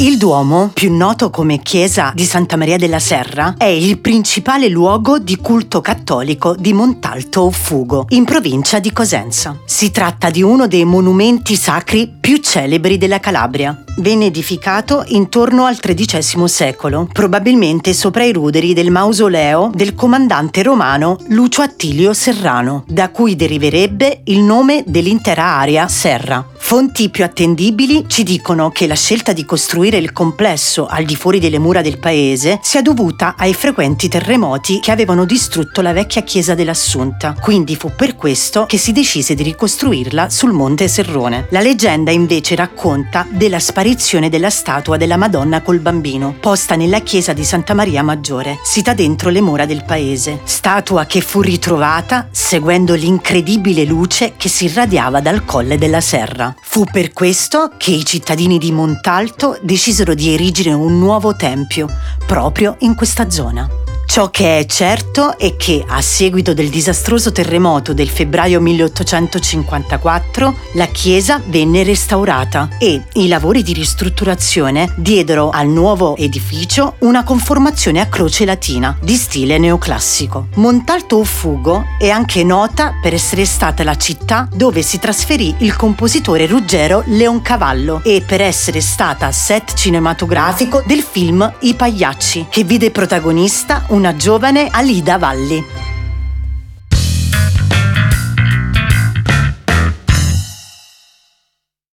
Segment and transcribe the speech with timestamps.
[0.00, 5.18] Il Duomo, più noto come chiesa di Santa Maria della Serra, è il principale luogo
[5.18, 9.58] di culto cattolico di Montalto Fugo, in provincia di Cosenza.
[9.64, 13.82] Si tratta di uno dei monumenti sacri più celebri della Calabria.
[13.96, 21.18] Venne edificato intorno al XIII secolo, probabilmente sopra i ruderi del mausoleo del comandante romano
[21.30, 26.46] Lucio Attilio Serrano, da cui deriverebbe il nome dell'intera area Serra.
[26.68, 31.40] Fonti più attendibili ci dicono che la scelta di costruire il complesso al di fuori
[31.40, 36.54] delle mura del paese sia dovuta ai frequenti terremoti che avevano distrutto la vecchia chiesa
[36.54, 41.46] dell'Assunta, quindi fu per questo che si decise di ricostruirla sul monte Serrone.
[41.52, 47.32] La leggenda invece racconta della sparizione della statua della Madonna col bambino, posta nella chiesa
[47.32, 52.92] di Santa Maria Maggiore, sita dentro le mura del paese, statua che fu ritrovata seguendo
[52.92, 56.56] l'incredibile luce che si irradiava dal colle della serra.
[56.62, 61.88] Fu per questo che i cittadini di Montalto decisero di erigere un nuovo tempio
[62.26, 63.87] proprio in questa zona.
[64.08, 70.86] Ciò che è certo è che, a seguito del disastroso terremoto del febbraio 1854, la
[70.86, 78.06] chiesa venne restaurata e i lavori di ristrutturazione diedero al nuovo edificio una conformazione a
[78.06, 80.48] croce latina di stile neoclassico.
[80.54, 85.76] Montalto o Fugo è anche nota per essere stata la città dove si trasferì il
[85.76, 92.90] compositore Ruggero Leoncavallo e per essere stata set cinematografico del film I Pagliacci, che vide
[92.90, 95.87] protagonista una giovane Alida Valli.